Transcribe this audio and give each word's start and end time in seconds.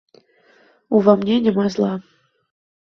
Ува 1.01 1.13
мне 1.21 1.35
няма 1.49 1.65
зла. 1.77 1.93